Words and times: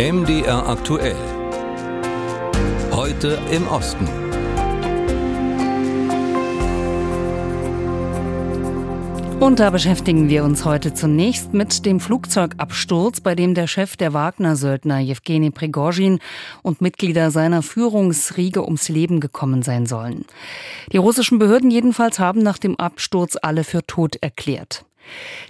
MDR 0.00 0.64
aktuell. 0.68 1.16
Heute 2.92 3.36
im 3.50 3.66
Osten. 3.66 4.06
Und 9.40 9.58
da 9.58 9.70
beschäftigen 9.70 10.28
wir 10.28 10.44
uns 10.44 10.64
heute 10.64 10.94
zunächst 10.94 11.52
mit 11.52 11.84
dem 11.84 11.98
Flugzeugabsturz, 11.98 13.20
bei 13.20 13.34
dem 13.34 13.54
der 13.54 13.66
Chef 13.66 13.96
der 13.96 14.12
Wagner-Söldner 14.12 15.00
Jewgeni 15.00 15.50
Prigozhin 15.50 16.20
und 16.62 16.80
Mitglieder 16.80 17.32
seiner 17.32 17.62
Führungsriege 17.62 18.62
ums 18.62 18.88
Leben 18.88 19.18
gekommen 19.18 19.62
sein 19.62 19.86
sollen. 19.86 20.26
Die 20.92 20.98
russischen 20.98 21.40
Behörden 21.40 21.72
jedenfalls 21.72 22.20
haben 22.20 22.44
nach 22.44 22.58
dem 22.58 22.76
Absturz 22.76 23.36
alle 23.42 23.64
für 23.64 23.84
tot 23.84 24.14
erklärt. 24.20 24.84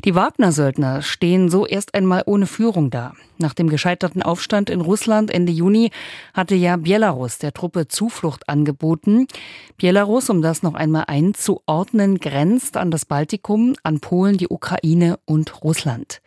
Die 0.07 0.15
Wagner-Söldner 0.15 1.03
stehen 1.03 1.51
so 1.51 1.67
erst 1.67 1.95
einmal 1.95 2.23
ohne 2.25 2.47
Führung 2.47 2.89
da. 2.89 3.13
Nach 3.41 3.55
dem 3.55 3.69
gescheiterten 3.69 4.21
Aufstand 4.21 4.69
in 4.69 4.81
Russland 4.81 5.31
Ende 5.31 5.53
Juni 5.53 5.93
hatte 6.35 6.57
ja 6.57 6.77
Belarus 6.77 7.39
der 7.39 7.53
Truppe 7.53 7.87
Zuflucht 7.87 8.49
angeboten. 8.49 9.29
Belarus, 9.77 10.29
um 10.29 10.43
das 10.43 10.65
noch 10.65 10.75
einmal 10.75 11.05
einzuordnen, 11.07 12.19
grenzt 12.19 12.77
an 12.77 12.91
das 12.91 13.05
Baltikum, 13.05 13.77
an 13.85 14.01
Polen, 14.01 14.39
die 14.39 14.49
Ukraine 14.49 15.21
und 15.25 15.63
Russland. 15.63 16.21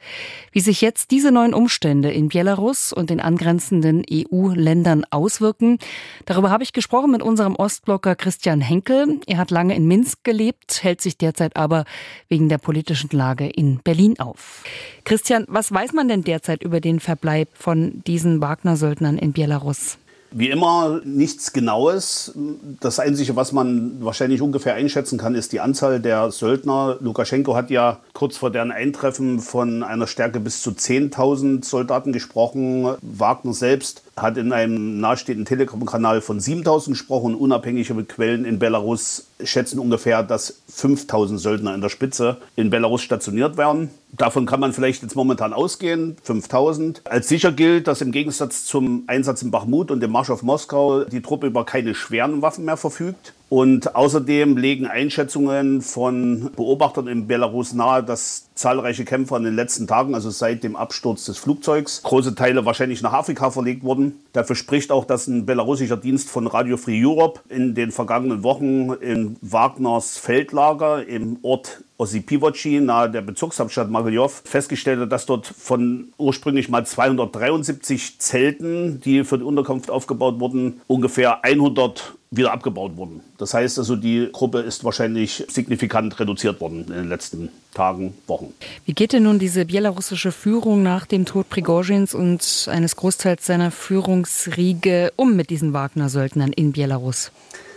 Wie 0.54 0.62
sich 0.62 0.80
jetzt 0.80 1.12
diese 1.12 1.34
neuen 1.34 1.54
Umstände 1.54 2.10
in 2.12 2.30
Belarus 2.30 2.94
und 2.94 3.10
den 3.10 3.20
angrenzenden 3.20 4.06
EU-Ländern 4.10 5.04
auswirken, 5.10 5.80
darüber 6.26 6.50
habe 6.50 6.64
ich 6.64 6.72
gesprochen 6.72 7.12
mit 7.12 7.22
unserem 7.22 7.58
Ostblocker 7.58 8.16
Christian 8.16 8.62
Henkel. 8.62 9.20
Er 9.28 9.38
hat 9.38 9.52
lange 9.52 9.76
in 9.76 9.86
Minsk 9.86 10.24
gelebt, 10.24 10.82
hält 10.82 11.02
sich 11.02 11.18
derzeit 11.18 11.58
aber 11.58 11.84
wegen 12.30 12.48
der 12.48 12.58
politischen 12.58 13.10
Lage 13.12 13.50
in 13.50 13.80
Berlin 13.84 14.18
auf. 14.18 14.64
Christian, 15.04 15.46
was 15.50 15.74
weiß 15.74 15.92
man 15.92 16.08
denn 16.08 16.24
derzeit 16.24 16.64
über 16.64 16.80
den 16.80 17.01
Verbleib 17.02 17.50
von 17.54 18.02
diesen 18.08 18.42
Wagner-Söldnern 18.42 19.18
in 19.18 19.34
Belarus? 19.34 19.98
Wie 20.34 20.50
immer 20.50 21.02
nichts 21.04 21.52
Genaues. 21.52 22.34
Das 22.80 23.00
Einzige, 23.00 23.36
was 23.36 23.52
man 23.52 23.98
wahrscheinlich 24.02 24.42
ungefähr 24.42 24.76
einschätzen 24.76 25.18
kann, 25.18 25.36
ist 25.36 25.52
die 25.52 25.60
Anzahl 25.60 26.00
der 26.00 26.32
Söldner. 26.32 26.96
Lukaschenko 27.02 27.54
hat 27.54 27.70
ja 27.70 28.00
kurz 28.14 28.38
vor 28.38 28.50
deren 28.50 28.72
Eintreffen 28.72 29.40
von 29.40 29.84
einer 29.84 30.08
Stärke 30.08 30.40
bis 30.40 30.62
zu 30.62 30.72
10.000 30.72 31.66
Soldaten 31.66 32.14
gesprochen. 32.14 32.96
Wagner 33.02 33.54
selbst 33.54 34.04
hat 34.18 34.38
in 34.38 34.52
einem 34.52 35.00
nahestehenden 35.00 35.46
Telegram-Kanal 35.46 36.22
von 36.22 36.40
7000 36.40 36.98
gesprochen. 36.98 37.36
Unabhängige 37.36 37.94
Quellen 38.04 38.46
in 38.46 38.60
Belarus 38.60 39.28
schätzen 39.44 39.80
ungefähr, 39.80 40.24
dass 40.24 40.62
5000 40.70 41.40
Söldner 41.40 41.74
in 41.74 41.82
der 41.82 41.90
Spitze 41.90 42.38
in 42.56 42.70
Belarus 42.70 43.02
stationiert 43.02 43.58
werden. 43.58 43.90
Davon 44.12 44.46
kann 44.46 44.60
man 44.60 44.74
vielleicht 44.74 45.02
jetzt 45.04 45.16
momentan 45.16 45.54
ausgehen, 45.54 46.18
5000. 46.24 47.02
Als 47.06 47.30
sicher 47.30 47.52
gilt, 47.52 47.88
dass 47.88 48.02
im 48.02 48.12
Gegensatz 48.12 48.66
zum 48.66 49.04
Einsatz 49.08 49.42
in 49.42 49.52
Bachmut 49.52 49.90
und 49.90 50.02
dem 50.02 50.12
Marsch 50.12 50.30
auf 50.30 50.44
Moskau 50.44 51.06
die 51.06 51.22
Truppe 51.22 51.48
über 51.48 51.66
keine 51.66 51.96
schweren 51.96 52.42
Waffen 52.42 52.66
mehr 52.66 52.78
verfügt. 52.78 53.34
Und 53.52 53.98
außerdem 53.98 54.56
legen 54.56 54.88
Einschätzungen 54.88 55.82
von 55.82 56.52
Beobachtern 56.56 57.10
in 57.10 57.28
Belarus 57.28 57.74
nahe, 57.74 58.02
dass 58.02 58.48
zahlreiche 58.56 59.04
Kämpfer 59.04 59.36
in 59.36 59.44
den 59.44 59.58
letzten 59.58 59.88
Tagen, 59.88 60.16
also 60.16 60.30
seit 60.30 60.64
dem 60.64 60.78
Absturz 60.78 61.26
des 61.26 61.38
Flugzeugs, 61.38 62.02
große 62.02 62.34
Teile 62.34 62.64
wahrscheinlich 62.64 63.02
nach 63.02 63.12
Afrika 63.12 63.52
verlegt 63.52 63.84
wurden. 63.84 64.22
Dafür 64.32 64.56
spricht 64.56 64.90
auch, 64.90 65.04
dass 65.04 65.28
ein 65.28 65.46
belarussischer 65.46 65.98
Dienst 65.98 66.30
von 66.30 66.48
Radio 66.48 66.78
Free 66.78 67.06
Europe 67.06 67.42
in 67.50 67.76
den 67.76 67.92
vergangenen 67.92 68.42
Wochen 68.44 68.94
in 69.02 69.36
Wagners 69.42 70.18
Feldlager 70.18 71.06
im 71.06 71.38
Ort 71.42 71.84
Osipivoci 71.98 72.80
nahe 72.80 73.10
der 73.10 73.22
Bezugshauptstadt 73.22 73.92
Mogilev 73.92 74.44
festgestellt 74.46 75.02
hat, 75.02 75.12
dass 75.12 75.26
dort 75.26 75.46
von 75.46 76.14
ursprünglich 76.18 76.70
mal 76.70 76.86
273 76.86 78.18
Zelten, 78.18 79.02
die 79.02 79.26
für 79.26 79.38
die 79.38 79.44
Unterkunft 79.44 79.92
aufgebaut 79.92 80.40
wurden, 80.40 80.80
ungefähr 80.88 81.44
100 81.44 82.16
wieder 82.34 82.54
abgebaut 82.54 82.96
wurden. 82.96 83.20
Das 83.38 83.54
heißt 83.54 83.78
also, 83.78 83.98
die 83.98 84.30
Gruppe 84.32 84.60
ist 84.60 84.86
wahrscheinlich 84.86 85.44
signifikant 85.50 86.18
reduziert 86.18 86.62
worden 86.62 86.86
in 86.88 86.94
den 86.94 87.10
letzten 87.10 87.50
Tagen, 87.74 88.14
Wochen. 88.26 88.54
Wie 88.86 88.94
geht 88.94 89.12
denn 89.12 89.24
nun 89.24 89.38
diese 89.38 89.66
belarussische 89.66 90.32
Führung 90.32 90.82
nach 90.82 91.06
dem 91.06 91.26
Tod 91.26 91.50
Prigozhins 91.50 92.14
und 92.14 92.68
eines 92.72 92.96
Großteils 92.96 93.46
seiner 93.46 93.70
Führungsriege 93.70 95.12
um 95.18 95.36
mit 95.36 95.50
diesen 95.50 95.74
Wagner-Söldnern 95.74 96.54
in 96.54 96.72
Belarus? 96.72 97.32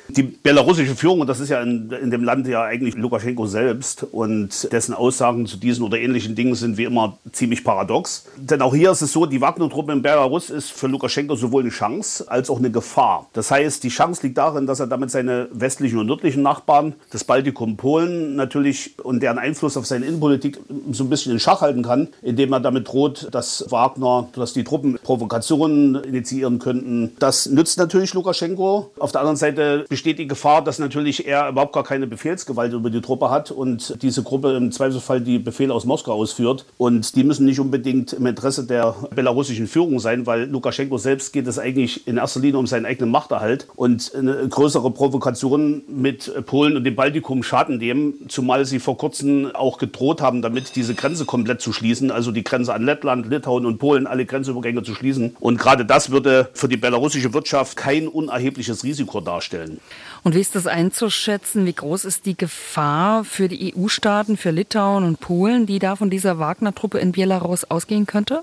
Die 0.08 0.22
belarussische 0.22 0.94
Führung, 0.94 1.20
und 1.20 1.28
das 1.28 1.40
ist 1.40 1.48
ja 1.48 1.62
in, 1.62 1.90
in, 1.90 2.10
dem 2.10 2.24
Land 2.24 2.46
ja 2.46 2.62
eigentlich 2.62 2.94
Lukaschenko 2.94 3.46
selbst 3.46 4.06
und 4.12 4.70
dessen 4.70 4.92
Aussagen 4.92 5.46
zu 5.46 5.56
diesen 5.56 5.82
oder 5.82 5.98
ähnlichen 5.98 6.34
Dingen 6.34 6.54
sind 6.54 6.76
wie 6.76 6.84
immer 6.84 7.18
ziemlich 7.32 7.64
paradox. 7.64 8.26
Denn 8.36 8.60
auch 8.60 8.74
hier 8.74 8.90
ist 8.90 9.00
es 9.00 9.12
so, 9.12 9.24
die 9.24 9.40
Wagner-Truppe 9.40 9.92
in 9.92 10.02
Belarus 10.02 10.50
ist 10.50 10.72
für 10.72 10.88
Lukaschenko 10.88 11.36
sowohl 11.36 11.62
eine 11.62 11.70
Chance 11.70 12.30
als 12.30 12.50
auch 12.50 12.58
eine 12.58 12.70
Gefahr. 12.70 13.28
Das 13.32 13.50
heißt, 13.50 13.82
die 13.82 13.88
Chance 13.88 14.22
liegt 14.24 14.36
darin, 14.36 14.66
dass 14.66 14.78
er 14.80 14.86
damit 14.86 15.10
seine 15.10 15.48
westlichen 15.52 15.98
und 15.98 16.06
nördlichen 16.06 16.42
Nachbarn, 16.42 16.94
das 17.10 17.24
Baltikum, 17.24 17.76
Polen 17.76 18.36
natürlich 18.36 18.98
und 19.02 19.22
deren 19.22 19.38
Einfluss 19.38 19.76
auf 19.76 19.86
seine 19.86 20.04
Innenpolitik 20.04 20.58
so 20.92 21.04
ein 21.04 21.10
bisschen 21.10 21.32
in 21.32 21.40
Schach 21.40 21.62
halten 21.62 21.82
kann, 21.82 22.08
indem 22.20 22.52
er 22.52 22.60
damit 22.60 22.88
droht, 22.88 23.28
dass 23.30 23.64
Wagner, 23.70 24.28
dass 24.34 24.52
die 24.52 24.64
Truppen 24.64 24.98
Provokationen 25.02 25.96
initiieren 26.04 26.58
könnten. 26.58 27.12
Das 27.18 27.46
nützt 27.46 27.78
natürlich 27.78 28.12
Lukaschenko. 28.12 28.90
Auf 28.98 29.12
der 29.12 29.22
anderen 29.22 29.36
Seite 29.36 29.86
besteht 29.94 30.18
die 30.18 30.26
Gefahr, 30.26 30.64
dass 30.64 30.80
natürlich 30.80 31.24
er 31.28 31.48
überhaupt 31.48 31.72
gar 31.72 31.84
keine 31.84 32.08
Befehlsgewalt 32.08 32.72
über 32.72 32.90
die 32.90 33.00
Truppe 33.00 33.30
hat 33.30 33.52
und 33.52 34.02
diese 34.02 34.24
Gruppe 34.24 34.56
im 34.56 34.72
Zweifelsfall 34.72 35.20
die 35.20 35.38
Befehle 35.38 35.72
aus 35.72 35.84
Moskau 35.84 36.14
ausführt. 36.14 36.66
Und 36.78 37.14
die 37.14 37.22
müssen 37.22 37.46
nicht 37.46 37.60
unbedingt 37.60 38.12
im 38.12 38.26
Interesse 38.26 38.66
der 38.66 38.96
belarussischen 39.14 39.68
Führung 39.68 40.00
sein, 40.00 40.26
weil 40.26 40.50
Lukaschenko 40.50 40.98
selbst 40.98 41.32
geht 41.32 41.46
es 41.46 41.60
eigentlich 41.60 42.08
in 42.08 42.16
erster 42.16 42.40
Linie 42.40 42.58
um 42.58 42.66
seinen 42.66 42.86
eigenen 42.86 43.12
Machterhalt. 43.12 43.68
Und 43.76 44.12
eine 44.16 44.48
größere 44.48 44.90
Provokation 44.90 45.82
mit 45.86 46.44
Polen 46.46 46.76
und 46.76 46.82
dem 46.82 46.96
Baltikum 46.96 47.44
schaden 47.44 47.78
dem, 47.78 48.14
zumal 48.26 48.64
sie 48.64 48.80
vor 48.80 48.98
kurzem 48.98 49.54
auch 49.54 49.78
gedroht 49.78 50.20
haben, 50.20 50.42
damit 50.42 50.74
diese 50.74 50.96
Grenze 50.96 51.24
komplett 51.24 51.60
zu 51.60 51.72
schließen, 51.72 52.10
also 52.10 52.32
die 52.32 52.42
Grenze 52.42 52.74
an 52.74 52.82
Lettland, 52.82 53.28
Litauen 53.28 53.64
und 53.64 53.78
Polen, 53.78 54.08
alle 54.08 54.26
Grenzübergänge 54.26 54.82
zu 54.82 54.92
schließen. 54.92 55.36
Und 55.38 55.60
gerade 55.60 55.84
das 55.84 56.10
würde 56.10 56.48
für 56.52 56.66
die 56.66 56.78
belarussische 56.78 57.32
Wirtschaft 57.32 57.76
kein 57.76 58.08
unerhebliches 58.08 58.82
Risiko 58.82 59.20
darstellen. 59.20 59.78
Und 60.22 60.34
wie 60.34 60.40
ist 60.40 60.54
das 60.54 60.66
einzuschätzen? 60.66 61.66
Wie 61.66 61.74
groß 61.74 62.04
ist 62.04 62.26
die 62.26 62.36
Gefahr 62.36 63.24
für 63.24 63.48
die 63.48 63.74
EU-Staaten, 63.76 64.36
für 64.36 64.50
Litauen 64.50 65.04
und 65.04 65.20
Polen, 65.20 65.66
die 65.66 65.78
da 65.78 65.96
von 65.96 66.10
dieser 66.10 66.38
Wagner-Truppe 66.38 66.98
in 66.98 67.12
Belarus 67.12 67.64
ausgehen 67.64 68.06
könnte? 68.06 68.42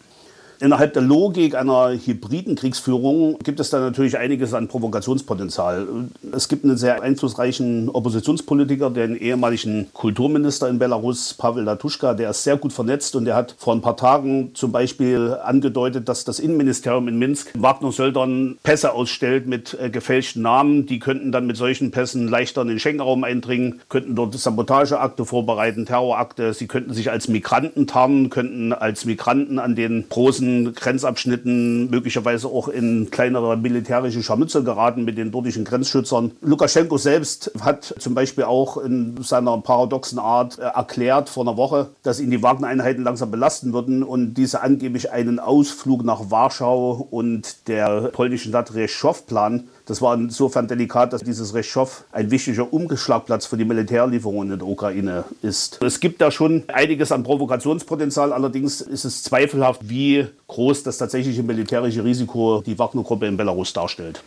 Innerhalb 0.62 0.94
der 0.94 1.02
Logik 1.02 1.56
einer 1.56 1.90
hybriden 1.90 2.54
Kriegsführung 2.54 3.40
gibt 3.40 3.60
es 3.60 3.72
da 3.72 3.80
natürlich 3.80 4.20
einiges 4.20 4.54
an 4.54 4.68
Provokationspotenzial. 4.68 5.88
Es 6.34 6.50
gibt 6.50 6.64
einen 6.64 6.78
sehr 6.78 7.02
einflussreichen 7.02 7.90
Oppositionspolitiker, 7.90 8.92
den 8.92 9.16
ehemaligen 9.16 9.88
Kulturminister 9.92 10.70
in 10.70 10.78
Belarus, 10.78 11.34
Pavel 11.34 11.64
Latuschka, 11.64 12.14
der 12.14 12.30
ist 12.30 12.44
sehr 12.44 12.58
gut 12.58 12.74
vernetzt 12.74 13.16
und 13.16 13.26
der 13.26 13.36
hat 13.36 13.56
vor 13.58 13.74
ein 13.74 13.82
paar 13.82 13.98
Tagen 13.98 14.52
zum 14.54 14.72
Beispiel 14.72 15.36
angedeutet, 15.44 16.08
dass 16.08 16.26
das 16.26 16.38
Innenministerium 16.38 17.08
in 17.08 17.18
Minsk 17.18 17.54
Wagner-Söldern 17.58 18.60
Pässe 18.62 18.94
ausstellt 18.94 19.48
mit 19.48 19.76
äh, 19.82 19.90
gefälschten 19.90 20.44
Namen. 20.44 20.86
Die 20.86 21.00
könnten 21.00 21.32
dann 21.32 21.48
mit 21.48 21.58
solchen 21.58 21.90
Pässen 21.90 22.28
leichter 22.28 22.62
in 22.62 22.68
den 22.68 22.80
Schengen-Raum 22.80 23.24
eindringen, 23.24 23.82
könnten 23.90 24.14
dort 24.14 24.36
Sabotageakte 24.36 25.26
vorbereiten, 25.26 25.88
Terrorakte. 25.88 26.54
Sie 26.54 26.68
könnten 26.68 26.94
sich 26.94 27.10
als 27.10 27.28
Migranten 27.30 27.88
tarnen, 27.88 28.30
könnten 28.30 28.74
als 28.74 29.06
Migranten 29.06 29.58
an 29.58 29.76
den 29.76 30.06
großen 30.08 30.51
Grenzabschnitten 30.74 31.90
möglicherweise 31.90 32.48
auch 32.48 32.68
in 32.68 33.10
kleinere 33.12 33.58
militärische 33.58 34.24
Scharmützel 34.24 34.64
geraten 34.64 35.04
mit 35.04 35.18
den 35.18 35.32
dortigen 35.32 35.66
Grenzschützern. 35.66 36.32
Lukaschenko 36.42 36.98
selbst 36.98 37.52
hat 37.62 37.96
zum 37.98 38.14
Beispiel 38.14 38.44
auch 38.44 38.78
in 38.78 39.22
seiner 39.22 39.58
paradoxen 39.60 40.20
Art 40.20 40.60
äh, 40.60 40.64
erklärt 40.64 41.30
vor 41.30 41.44
einer 41.44 41.58
Woche, 41.58 41.90
dass 42.04 42.20
ihn 42.20 42.32
die 42.32 42.44
Wagner-Einheiten 42.44 43.04
langsam 43.04 43.32
belasten 43.32 43.74
würden 43.74 44.04
und 44.04 44.34
diese 44.36 44.62
angeblich 44.62 45.12
einen 45.12 45.40
Ausflug 45.40 46.03
nach 46.03 46.30
Warschau 46.30 47.08
und 47.09 47.68
der 47.68 48.09
polnischen 48.14 48.50
Stadt 48.50 48.74
Reschow 48.74 49.26
planen. 49.26 49.70
Das 49.91 50.02
war 50.02 50.16
insofern 50.16 50.70
delikat, 50.70 51.11
dass 51.11 51.22
dieses 51.22 51.53
Reschow 51.53 52.05
ein 52.14 52.32
wichtiger 52.32 52.72
Umgeschlagplatz 52.72 53.46
für 53.46 53.58
die 53.58 53.66
Militärlieferungen 53.66 54.53
in 54.53 54.59
der 54.59 54.67
Ukraine 54.70 55.26
ist. 55.41 55.79
Es 55.84 55.99
gibt 55.99 56.22
da 56.22 56.32
schon 56.32 56.64
einiges 56.70 57.11
an 57.11 57.23
Provokationspotenzial, 57.23 58.32
allerdings 58.32 58.79
ist 58.79 59.03
es 59.03 59.22
zweifelhaft, 59.22 59.90
wie 59.90 60.28
groß 60.47 60.84
das 60.84 60.97
tatsächliche 60.97 61.43
militärische 61.43 62.05
Risiko 62.05 62.64
die 62.66 62.79
Wagner-Gruppe 62.79 63.28
in 63.28 63.35
Belarus 63.35 63.73
darstellt. 63.73 64.23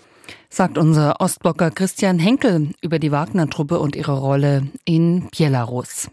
Sagt 0.51 0.77
unser 0.77 1.19
Ostblocker 1.23 1.71
Christian 1.71 2.19
Henkel 2.19 2.73
über 2.83 2.99
die 2.99 3.11
Wagner-Truppe 3.11 3.79
und 3.79 3.97
ihre 3.97 4.19
Rolle 4.19 4.65
in 4.85 5.31
Belarus. 5.35 6.11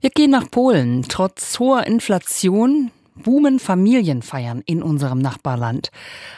Wir 0.00 0.10
gehen 0.10 0.32
nach 0.32 0.50
Polen. 0.50 1.04
Trotz 1.08 1.60
hoher 1.60 1.86
Inflation 1.86 2.90
boomen 3.22 3.58
Familienfeiern 3.58 4.62
in 4.66 4.82
unserem 4.82 5.18
Nachbarland. 5.18 5.90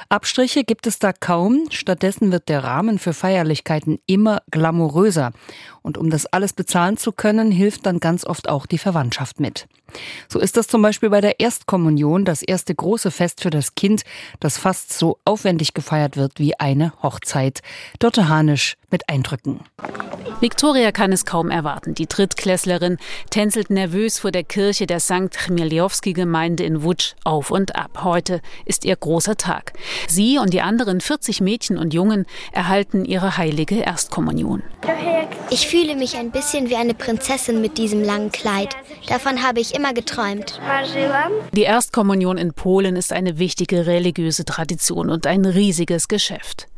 Abstriche 0.09 0.65
gibt 0.65 0.87
es 0.87 0.99
da 0.99 1.13
kaum, 1.13 1.67
stattdessen 1.71 2.33
wird 2.33 2.49
der 2.49 2.65
Rahmen 2.65 2.99
für 2.99 3.13
Feierlichkeiten 3.13 3.99
immer 4.07 4.43
glamouröser. 4.51 5.33
Und 5.83 5.99
um 5.99 6.11
das 6.11 6.27
alles 6.27 6.53
bezahlen 6.53 6.97
zu 6.97 7.13
können, 7.13 7.51
hilft 7.51 7.87
dann 7.87 8.01
ganz 8.01 8.25
oft 8.25 8.49
auch 8.49 8.67
die 8.67 8.79
Verwandtschaft 8.79 9.41
mit. 9.41 9.67
So 10.29 10.39
ist 10.39 10.57
das 10.57 10.67
zum 10.67 10.83
Beispiel 10.83 11.11
bei 11.11 11.21
der 11.21 11.41
Erstkommunion, 11.41 12.25
das 12.25 12.43
erste 12.43 12.75
große 12.75 13.11
Fest 13.11 13.43
für 13.43 13.51
das 13.51 13.75
Kind, 13.75 14.03
das 14.41 14.59
fast 14.59 14.93
so 14.93 15.19
aufwendig 15.25 15.73
gefeiert 15.73 16.17
wird 16.17 16.39
wie 16.39 16.59
eine 16.59 16.93
Hochzeit. 17.03 17.61
Dörte 17.99 18.29
Hanisch 18.29 18.77
mit 18.91 19.09
Eindrücken. 19.09 19.61
Viktoria 20.41 20.93
kann 20.93 21.11
es 21.13 21.25
kaum 21.25 21.51
erwarten. 21.51 21.95
Die 21.95 22.07
Drittklässlerin 22.07 22.99
tänzelt 23.31 23.71
nervös 23.71 24.19
vor 24.19 24.31
der 24.31 24.45
Kirche 24.45 24.87
der 24.87 25.01
St. 25.01 25.37
Chmielowski-Gemeinde 25.37 26.65
in 26.69 26.83
Wutsch 26.83 27.15
auf 27.25 27.51
und 27.51 27.75
ab. 27.75 28.05
Heute 28.05 28.41
ist 28.65 28.85
ihr 28.85 28.95
großer 28.95 29.37
Tag. 29.37 29.73
Sie 30.07 30.39
und 30.39 30.53
die 30.53 30.61
anderen 30.61 31.01
40 31.01 31.41
Mädchen 31.41 31.79
und 31.79 31.95
Jungen 31.95 32.27
erhalten 32.53 33.05
ihre 33.05 33.37
heilige 33.37 33.81
Erstkommunion. 33.81 34.63
Ich 35.51 35.67
fühle 35.67 35.97
mich 35.97 36.17
ein 36.17 36.31
bisschen 36.31 36.69
wie 36.69 36.77
eine 36.77 36.95
Prinzessin 36.95 37.61
mit 37.61 37.79
diesem 37.79 38.05
langen 38.05 38.31
Kleid. 38.31 38.77
Davon 39.09 39.43
habe 39.43 39.61
ich 39.61 39.75
immer 39.75 39.95
geträumt. 39.95 40.61
Die 41.53 41.63
Erstkommunion 41.63 42.37
in 42.37 42.53
Polen 42.53 42.97
ist 42.97 43.13
eine 43.13 43.39
wichtige 43.39 43.87
religiöse 43.87 44.45
Tradition 44.45 45.09
und 45.09 45.27
ein 45.27 45.47
riesiges 45.47 46.09
Geschäft. 46.09 46.69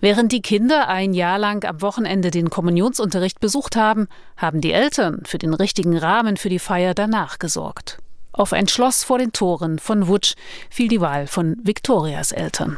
Während 0.00 0.32
die 0.32 0.42
Kinder 0.42 0.88
ein 0.88 1.14
Jahr 1.14 1.38
lang 1.38 1.64
am 1.64 1.80
Wochenende 1.82 2.30
den 2.30 2.50
Kommunionsunterricht 2.50 3.40
besucht 3.40 3.76
haben, 3.76 4.08
haben 4.36 4.60
die 4.60 4.72
Eltern 4.72 5.22
für 5.24 5.38
den 5.38 5.54
richtigen 5.54 5.96
Rahmen 5.96 6.36
für 6.36 6.48
die 6.48 6.58
Feier 6.58 6.94
danach 6.94 7.38
gesorgt. 7.38 7.98
Auf 8.36 8.52
ein 8.52 8.68
Schloss 8.68 9.02
vor 9.02 9.18
den 9.18 9.32
Toren 9.32 9.78
von 9.78 10.08
Wutsch 10.08 10.34
fiel 10.68 10.88
die 10.88 11.00
Wahl 11.00 11.26
von 11.26 11.56
Viktorias 11.62 12.32
Eltern. 12.32 12.76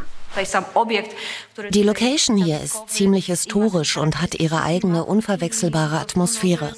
Die 1.70 1.82
Location 1.82 2.36
hier 2.36 2.60
ist 2.60 2.88
ziemlich 2.88 3.26
historisch 3.26 3.96
und 3.96 4.22
hat 4.22 4.36
ihre 4.36 4.62
eigene 4.62 5.04
unverwechselbare 5.04 5.98
Atmosphäre. 5.98 6.74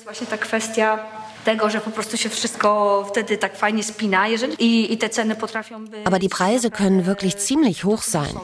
Aber 6.04 6.18
die 6.18 6.28
Preise 6.28 6.70
können 6.70 7.06
wirklich 7.06 7.36
ziemlich 7.36 7.84
hoch 7.84 8.02
sein. 8.02 8.40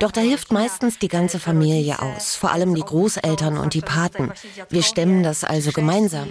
Doch 0.00 0.10
da 0.12 0.20
hilft 0.20 0.52
meistens 0.52 0.98
die 0.98 1.08
ganze 1.08 1.38
Familie 1.38 2.00
aus, 2.00 2.34
vor 2.34 2.52
allem 2.52 2.74
die 2.74 2.82
Großeltern 2.82 3.58
und 3.58 3.74
die 3.74 3.80
Paten. 3.80 4.32
Wir 4.68 4.82
stemmen 4.82 5.22
das 5.22 5.44
also 5.44 5.72
gemeinsam. 5.72 6.28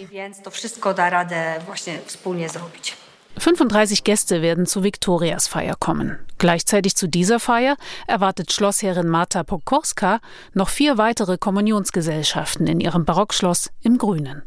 35 3.37 4.03
Gäste 4.03 4.41
werden 4.41 4.65
zu 4.65 4.83
Viktorias 4.83 5.47
Feier 5.47 5.75
kommen. 5.79 6.19
Gleichzeitig 6.37 6.95
zu 6.95 7.07
dieser 7.07 7.39
Feier 7.39 7.77
erwartet 8.07 8.51
Schlossherrin 8.51 9.07
Marta 9.07 9.43
Pokorska 9.43 10.19
noch 10.53 10.69
vier 10.69 10.97
weitere 10.97 11.37
Kommunionsgesellschaften 11.37 12.67
in 12.67 12.79
ihrem 12.79 13.05
Barockschloss 13.05 13.69
im 13.81 13.97
Grünen. 13.97 14.43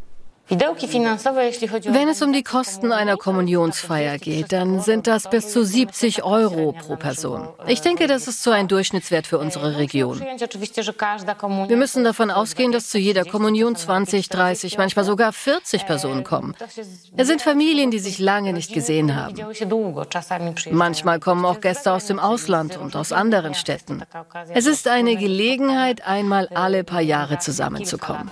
Wenn 0.46 2.08
es 2.08 2.20
um 2.20 2.32
die 2.32 2.42
Kosten 2.42 2.92
einer 2.92 3.16
Kommunionsfeier 3.16 4.18
geht, 4.18 4.52
dann 4.52 4.80
sind 4.80 5.06
das 5.06 5.30
bis 5.30 5.50
zu 5.50 5.64
70 5.64 6.22
Euro 6.22 6.72
pro 6.72 6.96
Person. 6.96 7.48
Ich 7.66 7.80
denke, 7.80 8.06
das 8.06 8.28
ist 8.28 8.42
so 8.42 8.50
ein 8.50 8.68
Durchschnittswert 8.68 9.26
für 9.26 9.38
unsere 9.38 9.78
Region. 9.78 10.20
Wir 10.20 11.76
müssen 11.78 12.04
davon 12.04 12.30
ausgehen, 12.30 12.72
dass 12.72 12.90
zu 12.90 12.98
jeder 12.98 13.24
Kommunion 13.24 13.74
20, 13.74 14.28
30, 14.28 14.76
manchmal 14.76 15.06
sogar 15.06 15.32
40 15.32 15.86
Personen 15.86 16.24
kommen. 16.24 16.54
Es 17.16 17.26
sind 17.26 17.40
Familien, 17.40 17.90
die 17.90 17.98
sich 17.98 18.18
lange 18.18 18.52
nicht 18.52 18.74
gesehen 18.74 19.16
haben. 19.16 19.34
Manchmal 20.72 21.20
kommen 21.20 21.46
auch 21.46 21.60
Gäste 21.60 21.90
aus 21.90 22.04
dem 22.04 22.18
Ausland 22.18 22.76
und 22.76 22.96
aus 22.96 23.12
anderen 23.12 23.54
Städten. 23.54 24.02
Es 24.50 24.66
ist 24.66 24.88
eine 24.88 25.16
Gelegenheit, 25.16 26.06
einmal 26.06 26.48
alle 26.48 26.84
paar 26.84 27.00
Jahre 27.00 27.38
zusammenzukommen. 27.38 28.28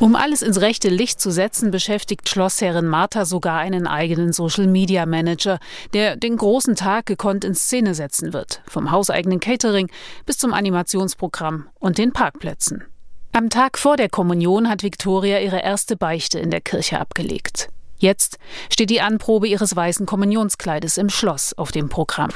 Um 0.00 0.16
alles 0.16 0.40
ins 0.40 0.62
rechte 0.62 0.88
Licht 0.88 1.20
zu 1.20 1.30
setzen, 1.30 1.70
beschäftigt 1.70 2.26
Schlossherrin 2.30 2.86
Martha 2.86 3.26
sogar 3.26 3.58
einen 3.58 3.86
eigenen 3.86 4.32
Social 4.32 4.66
Media 4.66 5.04
Manager, 5.04 5.58
der 5.92 6.16
den 6.16 6.38
großen 6.38 6.74
Tag 6.74 7.04
gekonnt 7.04 7.44
in 7.44 7.54
Szene 7.54 7.94
setzen 7.94 8.32
wird. 8.32 8.62
Vom 8.66 8.92
hauseigenen 8.92 9.40
Catering 9.40 9.90
bis 10.24 10.38
zum 10.38 10.54
Animationsprogramm 10.54 11.68
und 11.78 11.98
den 11.98 12.14
Parkplätzen. 12.14 12.84
Am 13.32 13.50
Tag 13.50 13.76
vor 13.76 13.98
der 13.98 14.08
Kommunion 14.08 14.70
hat 14.70 14.82
Viktoria 14.82 15.38
ihre 15.38 15.60
erste 15.62 15.96
Beichte 15.96 16.38
in 16.38 16.50
der 16.50 16.62
Kirche 16.62 16.98
abgelegt. 16.98 17.68
Jetzt 17.98 18.38
steht 18.70 18.88
die 18.88 19.02
Anprobe 19.02 19.48
ihres 19.48 19.76
weißen 19.76 20.06
Kommunionskleides 20.06 20.96
im 20.96 21.10
Schloss 21.10 21.52
auf 21.52 21.72
dem 21.72 21.90
Programm. 21.90 22.30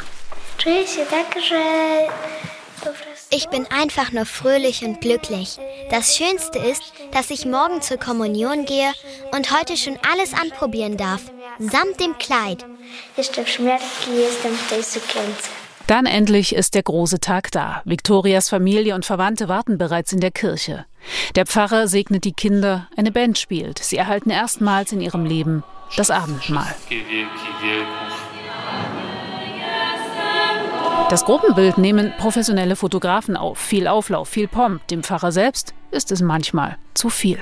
Ich 3.31 3.48
bin 3.48 3.66
einfach 3.66 4.12
nur 4.12 4.26
fröhlich 4.26 4.84
und 4.84 5.00
glücklich. 5.00 5.58
Das 5.90 6.16
Schönste 6.16 6.58
ist, 6.58 6.82
dass 7.12 7.31
ich 7.31 7.46
morgen 7.46 7.82
zur 7.82 7.96
Kommunion 7.96 8.64
gehe 8.64 8.92
und 9.32 9.56
heute 9.56 9.76
schon 9.76 9.98
alles 10.10 10.32
anprobieren 10.34 10.96
darf, 10.96 11.22
samt 11.58 12.00
dem 12.00 12.16
Kleid. 12.19 12.64
Dann 15.86 16.06
endlich 16.06 16.54
ist 16.54 16.75
der 16.75 16.82
große 16.82 17.20
Tag 17.20 17.50
da. 17.50 17.82
Viktorias 17.84 18.48
Familie 18.48 18.94
und 18.94 19.04
Verwandte 19.04 19.48
warten 19.48 19.76
bereits 19.76 20.12
in 20.12 20.20
der 20.20 20.30
Kirche. 20.30 20.87
Der 21.34 21.44
Pfarrer 21.44 21.88
segnet 21.88 22.25
die 22.25 22.32
Kinder, 22.32 22.88
eine 22.96 23.12
Band 23.12 23.38
spielt. 23.38 23.78
Sie 23.78 23.98
erhalten 23.98 24.30
erstmals 24.30 24.92
in 24.92 25.00
ihrem 25.00 25.26
Leben 25.26 25.62
das 25.96 26.10
Abendmahl. 26.10 26.75
Das 31.10 31.26
Gruppenbild 31.26 31.76
nehmen 31.76 32.12
professionelle 32.18 32.76
Fotografen 32.76 33.36
auf. 33.36 33.58
Viel 33.58 33.86
Auflauf, 33.86 34.28
viel 34.28 34.48
Pomp. 34.48 34.86
Dem 34.88 35.02
Pfarrer 35.02 35.32
selbst 35.32 35.74
ist 35.90 36.10
es 36.10 36.22
manchmal 36.22 36.78
zu 36.94 37.10
viel. 37.10 37.38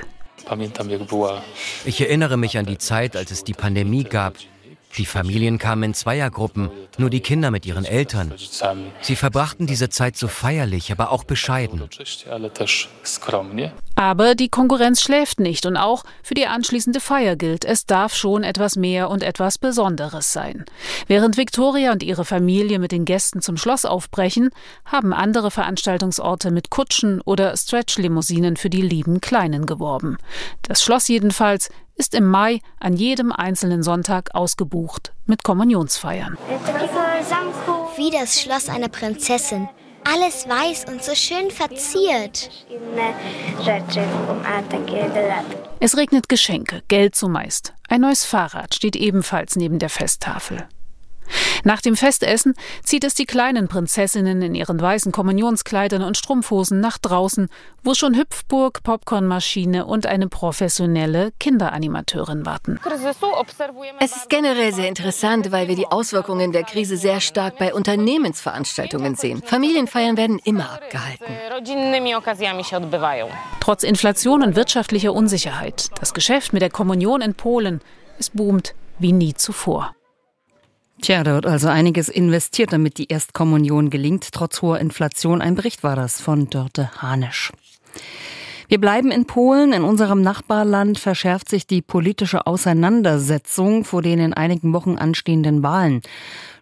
Ich 1.85 2.01
erinnere 2.01 2.37
mich 2.37 2.57
an 2.57 2.65
die 2.65 2.77
Zeit, 2.77 3.15
als 3.15 3.31
es 3.31 3.45
die 3.45 3.53
Pandemie 3.53 4.03
gab. 4.03 4.35
Die 4.97 5.05
Familien 5.05 5.57
kamen 5.57 5.83
in 5.83 5.93
Zweiergruppen, 5.93 6.69
nur 6.97 7.09
die 7.09 7.21
Kinder 7.21 7.49
mit 7.49 7.65
ihren 7.65 7.85
Eltern. 7.85 8.33
Sie 9.01 9.15
verbrachten 9.15 9.65
diese 9.65 9.89
Zeit 9.89 10.17
so 10.17 10.27
feierlich, 10.27 10.91
aber 10.91 11.11
auch 11.11 11.23
bescheiden. 11.23 11.89
Aber 13.95 14.35
die 14.35 14.49
Konkurrenz 14.49 15.01
schläft 15.01 15.39
nicht 15.39 15.65
und 15.65 15.77
auch 15.77 16.03
für 16.23 16.33
die 16.33 16.47
anschließende 16.47 16.99
Feier 16.99 17.35
gilt, 17.35 17.63
es 17.63 17.85
darf 17.85 18.15
schon 18.15 18.43
etwas 18.43 18.75
mehr 18.75 19.09
und 19.09 19.23
etwas 19.23 19.57
Besonderes 19.57 20.33
sein. 20.33 20.65
Während 21.07 21.37
Victoria 21.37 21.91
und 21.91 22.01
ihre 22.01 22.25
Familie 22.25 22.79
mit 22.79 22.91
den 22.91 23.05
Gästen 23.05 23.41
zum 23.41 23.57
Schloss 23.57 23.85
aufbrechen, 23.85 24.49
haben 24.85 25.13
andere 25.13 25.51
Veranstaltungsorte 25.51 26.51
mit 26.51 26.69
Kutschen 26.69 27.21
oder 27.21 27.55
Stretch-Limousinen 27.55 28.57
für 28.57 28.69
die 28.69 28.81
lieben 28.81 29.21
Kleinen 29.21 29.65
geworben. 29.65 30.17
Das 30.63 30.83
Schloss 30.83 31.07
jedenfalls 31.07 31.69
ist 31.95 32.15
im 32.15 32.25
Mai 32.27 32.61
an 32.79 32.95
jedem 32.95 33.31
einzelnen 33.31 33.83
Sonntag 33.83 34.33
ausgebucht 34.33 35.13
mit 35.25 35.43
Kommunionsfeiern. 35.43 36.37
Wie 37.95 38.09
das 38.09 38.41
Schloss 38.41 38.69
einer 38.69 38.89
Prinzessin. 38.89 39.69
Alles 40.05 40.47
weiß 40.47 40.85
und 40.87 41.03
so 41.03 41.15
schön 41.15 41.49
verziert. 41.51 42.49
Es 45.79 45.97
regnet 45.97 46.29
Geschenke, 46.29 46.83
Geld 46.87 47.15
zumeist. 47.15 47.73
Ein 47.87 48.01
neues 48.01 48.25
Fahrrad 48.25 48.75
steht 48.75 48.95
ebenfalls 48.95 49.55
neben 49.55 49.79
der 49.79 49.89
Festtafel. 49.89 50.67
Nach 51.63 51.81
dem 51.81 51.95
Festessen 51.95 52.53
zieht 52.83 53.03
es 53.03 53.13
die 53.13 53.25
kleinen 53.25 53.67
Prinzessinnen 53.67 54.41
in 54.41 54.55
ihren 54.55 54.79
weißen 54.79 55.11
Kommunionskleidern 55.11 56.03
und 56.03 56.17
Strumpfhosen 56.17 56.79
nach 56.79 56.97
draußen, 56.97 57.49
wo 57.83 57.93
schon 57.93 58.15
Hüpfburg, 58.15 58.83
Popcornmaschine 58.83 59.85
und 59.85 60.05
eine 60.05 60.27
professionelle 60.27 61.31
Kinderanimateurin 61.39 62.45
warten. 62.45 62.79
Es 63.99 64.15
ist 64.15 64.29
generell 64.29 64.73
sehr 64.73 64.89
interessant, 64.89 65.51
weil 65.51 65.67
wir 65.67 65.75
die 65.75 65.87
Auswirkungen 65.87 66.51
der 66.51 66.63
Krise 66.63 66.97
sehr 66.97 67.19
stark 67.19 67.57
bei 67.57 67.73
Unternehmensveranstaltungen 67.73 69.15
sehen. 69.15 69.41
Familienfeiern 69.43 70.17
werden 70.17 70.39
immer 70.43 70.71
abgehalten. 70.71 71.25
Trotz 73.59 73.83
Inflation 73.83 74.43
und 74.43 74.55
wirtschaftlicher 74.55 75.13
Unsicherheit, 75.13 75.89
das 75.99 76.13
Geschäft 76.13 76.53
mit 76.53 76.61
der 76.61 76.69
Kommunion 76.69 77.21
in 77.21 77.35
Polen, 77.35 77.81
es 78.19 78.29
boomt 78.29 78.75
wie 78.99 79.11
nie 79.11 79.33
zuvor. 79.33 79.95
Tja, 81.03 81.21
da 81.21 81.33
wird 81.33 81.45
also 81.45 81.67
einiges 81.67 82.07
investiert, 82.07 82.71
damit 82.71 82.97
die 82.97 83.09
Erstkommunion 83.09 83.89
gelingt, 83.89 84.31
trotz 84.31 84.61
hoher 84.61 84.79
Inflation. 84.79 85.41
Ein 85.41 85.55
Bericht 85.55 85.83
war 85.83 85.97
das 85.97 86.21
von 86.21 86.49
Dörte 86.49 86.91
Hanisch. 87.01 87.51
Wir 88.69 88.79
bleiben 88.79 89.11
in 89.11 89.25
Polen. 89.25 89.73
In 89.73 89.83
unserem 89.83 90.21
Nachbarland 90.21 90.97
verschärft 90.97 91.49
sich 91.49 91.67
die 91.67 91.81
politische 91.81 92.47
Auseinandersetzung 92.47 93.83
vor 93.83 94.01
den 94.01 94.19
in 94.19 94.33
einigen 94.33 94.71
Wochen 94.71 94.97
anstehenden 94.97 95.61
Wahlen. 95.61 96.03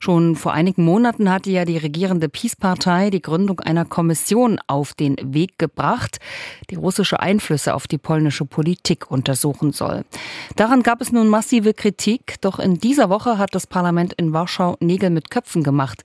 Schon 0.03 0.35
vor 0.35 0.51
einigen 0.51 0.83
Monaten 0.83 1.29
hatte 1.29 1.51
ja 1.51 1.63
die 1.63 1.77
regierende 1.77 2.27
Peace-Partei 2.27 3.11
die 3.11 3.21
Gründung 3.21 3.59
einer 3.59 3.85
Kommission 3.85 4.59
auf 4.65 4.95
den 4.95 5.15
Weg 5.21 5.59
gebracht, 5.59 6.17
die 6.71 6.75
russische 6.75 7.19
Einflüsse 7.19 7.75
auf 7.75 7.85
die 7.85 7.99
polnische 7.99 8.45
Politik 8.45 9.11
untersuchen 9.11 9.73
soll. 9.73 10.03
Daran 10.55 10.81
gab 10.81 11.01
es 11.01 11.11
nun 11.11 11.29
massive 11.29 11.75
Kritik, 11.75 12.41
doch 12.41 12.57
in 12.57 12.79
dieser 12.79 13.11
Woche 13.11 13.37
hat 13.37 13.53
das 13.53 13.67
Parlament 13.67 14.13
in 14.13 14.33
Warschau 14.33 14.75
Nägel 14.79 15.11
mit 15.11 15.29
Köpfen 15.29 15.61
gemacht. 15.61 16.01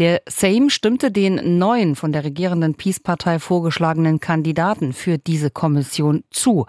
Der 0.00 0.20
Sejm 0.28 0.68
stimmte 0.68 1.12
den 1.12 1.58
neuen 1.58 1.94
von 1.94 2.10
der 2.10 2.24
regierenden 2.24 2.74
Peace-Partei 2.74 3.38
vorgeschlagenen 3.38 4.18
Kandidaten 4.18 4.92
für 4.92 5.16
diese 5.16 5.52
Kommission 5.52 6.24
zu. 6.30 6.66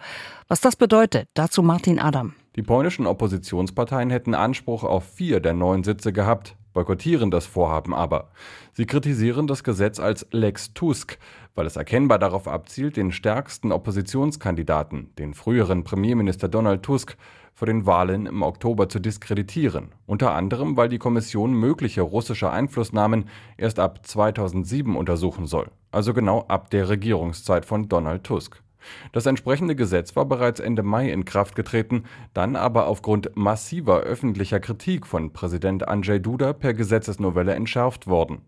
Was 0.47 0.61
das 0.61 0.75
bedeutet, 0.75 1.29
dazu 1.33 1.63
Martin 1.63 1.97
Adam. 1.97 2.33
Die 2.55 2.61
polnischen 2.61 3.07
Oppositionsparteien 3.07 4.11
hätten 4.11 4.35
Anspruch 4.35 4.83
auf 4.83 5.03
vier 5.03 5.39
der 5.39 5.53
neun 5.53 5.83
Sitze 5.83 6.13
gehabt 6.13 6.57
boykottieren 6.73 7.31
das 7.31 7.45
Vorhaben 7.45 7.93
aber. 7.93 8.29
Sie 8.73 8.85
kritisieren 8.85 9.47
das 9.47 9.63
Gesetz 9.63 9.99
als 9.99 10.27
Lex 10.31 10.73
Tusk, 10.73 11.17
weil 11.55 11.65
es 11.65 11.75
erkennbar 11.75 12.19
darauf 12.19 12.47
abzielt, 12.47 12.97
den 12.97 13.11
stärksten 13.11 13.71
Oppositionskandidaten, 13.71 15.13
den 15.17 15.33
früheren 15.33 15.83
Premierminister 15.83 16.47
Donald 16.47 16.83
Tusk, 16.83 17.17
vor 17.59 17.65
den 17.65 17.85
Wahlen 17.85 18.25
im 18.25 18.41
Oktober 18.41 18.87
zu 18.87 18.99
diskreditieren. 18.99 19.89
Unter 20.05 20.33
anderem, 20.33 20.77
weil 20.77 20.87
die 20.87 20.97
Kommission 20.97 21.51
mögliche 21.51 22.01
russische 22.01 22.49
Einflussnahmen 22.49 23.25
erst 23.57 23.79
ab 23.79 24.07
2007 24.07 24.95
untersuchen 24.95 25.45
soll, 25.45 25.69
also 25.91 26.13
genau 26.13 26.45
ab 26.47 26.69
der 26.69 26.87
Regierungszeit 26.87 27.65
von 27.65 27.89
Donald 27.89 28.23
Tusk. 28.23 28.63
Das 29.11 29.25
entsprechende 29.25 29.75
Gesetz 29.75 30.15
war 30.15 30.25
bereits 30.25 30.59
Ende 30.59 30.83
Mai 30.83 31.11
in 31.11 31.25
Kraft 31.25 31.55
getreten, 31.55 32.03
dann 32.33 32.55
aber 32.55 32.87
aufgrund 32.87 33.35
massiver 33.35 34.01
öffentlicher 34.01 34.59
Kritik 34.59 35.05
von 35.05 35.33
Präsident 35.33 35.87
Andrzej 35.87 36.19
Duda 36.19 36.53
per 36.53 36.73
Gesetzesnovelle 36.73 37.53
entschärft 37.53 38.07
worden. 38.07 38.41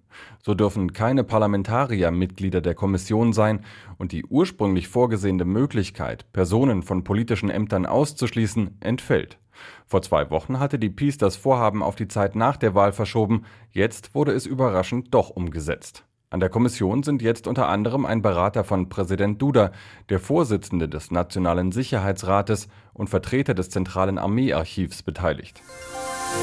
So 0.44 0.54
dürfen 0.54 0.94
keine 0.94 1.24
Parlamentarier 1.24 2.12
Mitglieder 2.12 2.62
der 2.62 2.76
Kommission 2.76 3.34
sein 3.34 3.66
und 3.98 4.12
die 4.12 4.26
ursprünglich 4.26 4.88
vorgesehene 4.88 5.46
Möglichkeit, 5.46 6.32
Personen 6.34 6.84
von 6.84 7.04
politischen 7.04 7.50
Ämtern 7.50 7.86
auszuschließen, 7.86 8.78
entfällt. 8.80 9.38
Vor 9.86 10.02
zwei 10.02 10.30
Wochen 10.32 10.60
hatte 10.60 10.80
die 10.80 10.90
PiS 10.90 11.18
das 11.18 11.36
Vorhaben 11.36 11.84
auf 11.84 11.96
die 11.96 12.08
Zeit 12.08 12.36
nach 12.36 12.58
der 12.58 12.74
Wahl 12.76 12.94
verschoben, 12.94 13.46
jetzt 13.72 14.16
wurde 14.16 14.32
es 14.32 14.46
überraschend 14.46 15.14
doch 15.14 15.30
umgesetzt. 15.30 16.06
An 16.32 16.40
der 16.40 16.50
Kommission 16.50 17.04
sind 17.04 17.22
jetzt 17.22 17.46
unter 17.46 17.68
anderem 17.68 18.06
ein 18.06 18.22
Berater 18.22 18.64
von 18.64 18.88
Präsident 18.88 19.42
Duda, 19.42 19.74
der 20.08 20.20
Vorsitzende 20.20 20.88
des 20.88 21.12
Nationalen 21.12 21.74
Sicherheitsrates 21.74 22.70
und 22.94 23.10
Vertreter 23.10 23.54
des 23.54 23.70
Zentralen 23.70 24.18
Armeearchivs 24.18 25.04
beteiligt. 25.04 25.62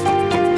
Musik 0.03 0.48